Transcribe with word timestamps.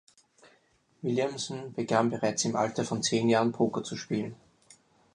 Williamson 1.03 1.73
begann 1.73 2.09
bereits 2.09 2.43
im 2.45 2.55
Alter 2.55 2.85
von 2.85 3.03
zehn 3.03 3.29
Jahren 3.29 3.51
Poker 3.51 3.83
zu 3.83 3.95
spielen. 3.95 4.33